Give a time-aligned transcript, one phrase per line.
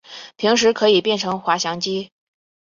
[0.35, 2.09] 平时可以变成滑翔机。